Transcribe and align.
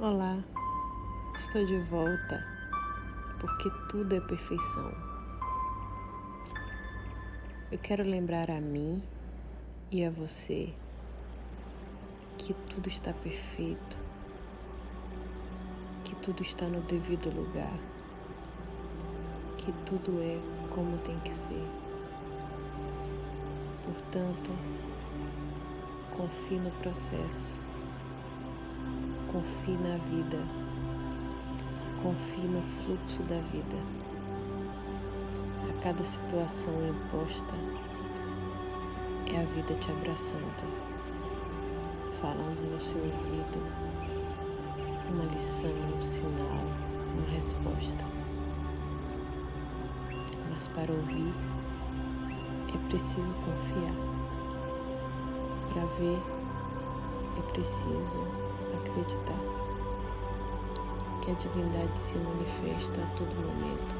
Olá, 0.00 0.42
estou 1.38 1.64
de 1.64 1.78
volta 1.78 2.44
porque 3.40 3.70
tudo 3.88 4.16
é 4.16 4.20
perfeição. 4.20 4.92
Eu 7.70 7.78
quero 7.78 8.02
lembrar 8.02 8.50
a 8.50 8.60
mim 8.60 9.00
e 9.92 10.04
a 10.04 10.10
você 10.10 10.74
que 12.38 12.52
tudo 12.68 12.88
está 12.88 13.12
perfeito, 13.12 13.96
que 16.04 16.16
tudo 16.16 16.42
está 16.42 16.66
no 16.66 16.80
devido 16.80 17.30
lugar, 17.32 17.78
que 19.58 19.70
tudo 19.86 20.20
é 20.20 20.40
como 20.74 20.98
tem 20.98 21.20
que 21.20 21.32
ser. 21.32 21.64
Portanto, 23.84 24.50
confie 26.16 26.58
no 26.58 26.72
processo 26.82 27.63
Confie 29.34 29.76
na 29.78 29.96
vida. 29.96 30.38
Confie 32.00 32.46
no 32.46 32.62
fluxo 32.62 33.20
da 33.24 33.40
vida. 33.50 33.76
A 35.68 35.82
cada 35.82 36.04
situação 36.04 36.72
imposta 36.86 37.56
é 39.26 39.40
a 39.40 39.44
vida 39.46 39.74
te 39.74 39.90
abraçando, 39.90 40.38
falando 42.20 42.72
no 42.72 42.80
seu 42.80 42.96
ouvido 42.96 43.58
uma 45.10 45.24
lição, 45.32 45.72
um 45.96 46.00
sinal, 46.00 46.62
uma 47.16 47.28
resposta. 47.34 48.04
Mas 50.52 50.68
para 50.68 50.92
ouvir 50.92 51.34
é 52.72 52.88
preciso 52.88 53.34
confiar. 53.44 53.96
Para 55.72 55.84
ver 55.98 56.22
é 57.36 57.42
preciso 57.50 58.43
acreditar 58.74 59.38
que 61.22 61.30
a 61.30 61.34
divindade 61.34 61.98
se 61.98 62.16
manifesta 62.18 63.00
a 63.00 63.06
todo 63.16 63.34
momento, 63.34 63.96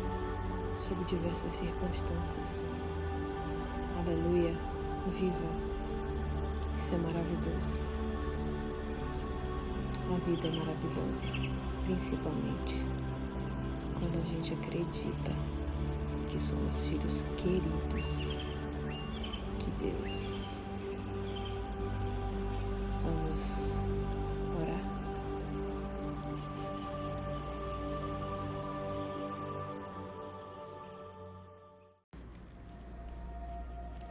sob 0.78 1.02
diversas 1.04 1.54
circunstâncias. 1.54 2.68
Aleluia, 3.98 4.54
viva! 5.18 5.74
Isso 6.76 6.94
é 6.94 6.98
maravilhoso. 6.98 7.72
A 10.10 10.28
vida 10.28 10.48
é 10.48 10.50
maravilhosa, 10.50 11.26
principalmente 11.86 12.84
quando 13.98 14.20
a 14.22 14.26
gente 14.26 14.52
acredita 14.52 15.32
que 16.28 16.38
somos 16.38 16.76
filhos 16.84 17.24
queridos 17.36 18.38
de 19.58 19.70
Deus. 19.78 20.33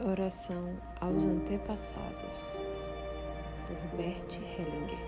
Oração 0.00 0.76
aos 1.00 1.24
antepassados, 1.24 2.58
por 3.68 3.96
Bert 3.96 4.38
Hellinger. 4.38 4.98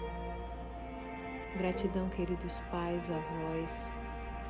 Gratidão, 1.58 2.08
queridos 2.10 2.60
pais, 2.70 3.10
avós 3.10 3.90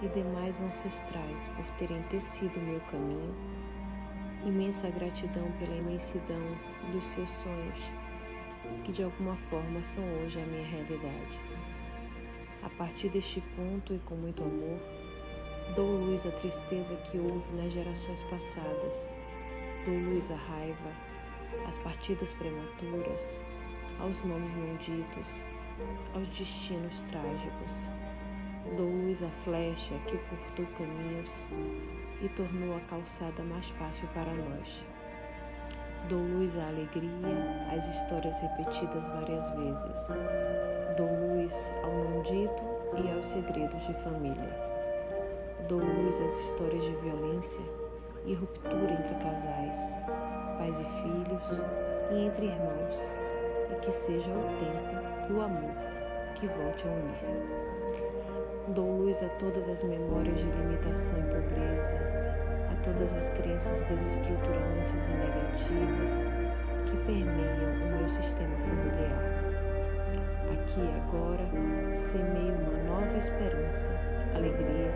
e 0.02 0.08
demais 0.08 0.60
ancestrais, 0.60 1.48
por 1.48 1.64
terem 1.78 2.02
tecido 2.04 2.60
meu 2.60 2.80
caminho. 2.82 3.34
Imensa 4.44 4.90
gratidão 4.90 5.50
pela 5.52 5.74
imensidão 5.74 6.42
dos 6.92 7.06
seus 7.06 7.30
sonhos, 7.30 7.80
que 8.84 8.92
de 8.92 9.04
alguma 9.04 9.36
forma 9.36 9.82
são 9.82 10.04
hoje 10.20 10.38
a 10.38 10.44
minha 10.44 10.66
realidade. 10.66 11.40
A 12.62 12.68
partir 12.68 13.08
deste 13.08 13.40
ponto 13.56 13.94
e 13.94 13.98
com 14.00 14.16
muito 14.16 14.42
amor, 14.42 14.78
dou 15.74 15.96
luz 15.96 16.26
à 16.26 16.30
tristeza 16.30 16.94
que 16.96 17.18
houve 17.18 17.56
nas 17.56 17.72
gerações 17.72 18.22
passadas 18.24 19.16
Dou 19.86 19.94
luz 19.94 20.32
à 20.32 20.34
raiva, 20.34 20.90
às 21.64 21.78
partidas 21.78 22.32
prematuras, 22.34 23.40
aos 24.00 24.20
nomes 24.24 24.52
não 24.56 24.74
ditos, 24.78 25.44
aos 26.12 26.26
destinos 26.26 27.02
trágicos. 27.02 27.86
Dou 28.76 28.90
luz 28.90 29.22
à 29.22 29.30
flecha 29.44 29.94
que 30.08 30.18
cortou 30.18 30.66
caminhos 30.76 31.46
e 32.20 32.28
tornou 32.30 32.76
a 32.76 32.80
calçada 32.80 33.44
mais 33.44 33.68
fácil 33.68 34.08
para 34.08 34.34
nós. 34.34 34.82
Dou 36.08 36.18
luz 36.18 36.56
à 36.56 36.66
alegria, 36.66 37.68
às 37.72 37.88
histórias 37.88 38.40
repetidas 38.40 39.08
várias 39.08 39.48
vezes. 39.50 40.08
Dou 40.96 41.06
luz 41.06 41.72
ao 41.84 41.94
não 41.94 42.22
dito 42.22 43.04
e 43.04 43.08
aos 43.12 43.26
segredos 43.26 43.86
de 43.86 43.94
família. 44.02 44.50
Dou 45.68 45.78
luz 45.78 46.20
às 46.20 46.36
histórias 46.38 46.82
de 46.82 46.96
violência 46.96 47.85
e 48.26 48.34
ruptura 48.34 48.92
entre 48.92 49.14
casais, 49.14 50.00
pais 50.58 50.80
e 50.80 50.84
filhos 50.84 51.62
e 52.10 52.26
entre 52.26 52.46
irmãos, 52.46 53.14
e 53.70 53.74
que 53.76 53.92
seja 53.92 54.30
o 54.30 54.58
tempo 54.58 55.30
e 55.30 55.32
o 55.32 55.42
amor 55.42 55.74
que 56.34 56.46
volte 56.48 56.86
a 56.86 56.90
unir. 56.90 58.74
Dou 58.74 58.98
luz 58.98 59.22
a 59.22 59.28
todas 59.30 59.68
as 59.68 59.82
memórias 59.84 60.38
de 60.38 60.46
limitação 60.46 61.16
e 61.18 61.22
pobreza, 61.22 61.96
a 62.70 62.82
todas 62.82 63.14
as 63.14 63.30
crenças 63.30 63.82
desestruturantes 63.84 65.06
e 65.06 65.12
negativas 65.12 66.24
que 66.84 66.96
permeiam 67.06 67.74
o 67.86 67.98
meu 67.98 68.08
sistema 68.08 68.56
familiar. 68.58 69.36
Aqui 70.52 70.80
agora 71.04 71.96
semeio 71.96 72.54
uma 72.54 73.00
nova 73.00 73.16
esperança, 73.16 73.90
alegria, 74.34 74.92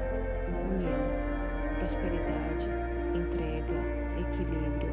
união, 0.49 1.79
prosperidade 1.79 2.69
entrega, 3.17 3.75
equilíbrio, 4.21 4.91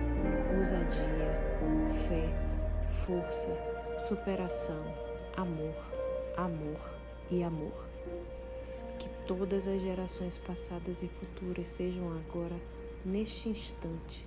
ousadia, 0.57 1.47
fé, 2.07 2.29
força, 3.05 3.49
superação, 3.97 4.83
amor, 5.35 5.75
amor 6.35 6.79
e 7.29 7.43
amor. 7.43 7.85
Que 8.99 9.09
todas 9.25 9.67
as 9.67 9.81
gerações 9.81 10.37
passadas 10.37 11.03
e 11.03 11.07
futuras 11.07 11.67
sejam 11.67 12.07
agora, 12.17 12.55
neste 13.05 13.49
instante, 13.49 14.25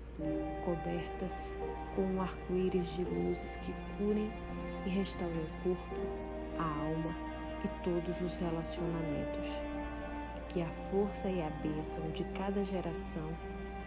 cobertas 0.65 1.55
com 1.95 2.03
um 2.03 2.21
arco-íris 2.21 2.87
de 2.95 3.05
luzes 3.05 3.57
que 3.57 3.73
curem 3.99 4.31
e 4.87 4.91
restaurem 4.91 5.43
o 5.43 5.63
corpo, 5.63 6.01
a 6.59 6.65
alma 6.65 7.15
e 7.65 7.69
todos 7.83 8.21
os 8.21 8.37
relacionamentos. 8.37 9.51
Que 10.49 10.63
a 10.63 10.71
força 10.91 11.29
e 11.29 11.41
a 11.41 11.51
bênção 11.63 12.11
de 12.11 12.25
cada 12.37 12.65
geração 12.65 13.31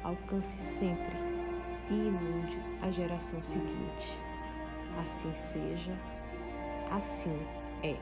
alcance 0.04 0.62
sempre 0.62 1.16
e 1.90 1.94
inunde 1.94 2.58
a 2.82 2.90
geração 2.90 3.42
seguinte. 3.44 4.20
Assim 5.02 5.34
seja, 5.34 5.94
assim 6.92 7.38
é. 7.82 7.98